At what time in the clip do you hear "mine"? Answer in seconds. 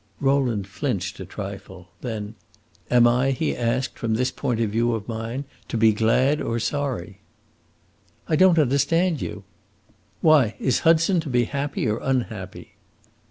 5.07-5.45